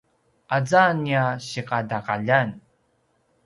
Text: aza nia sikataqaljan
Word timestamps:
aza 0.57 0.83
nia 1.03 1.23
sikataqaljan 1.47 2.49